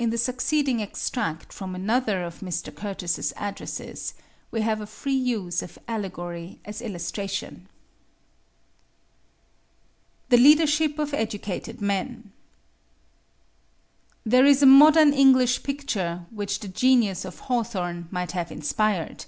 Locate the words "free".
4.84-5.12